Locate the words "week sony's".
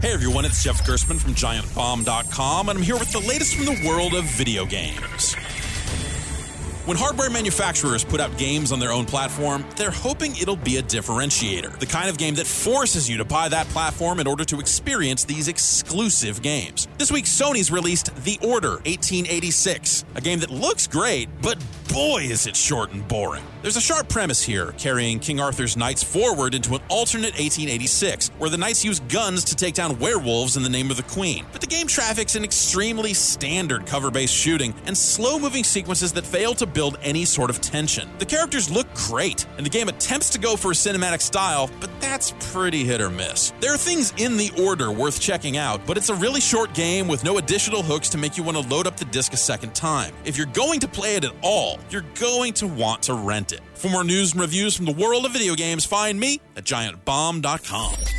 17.12-17.70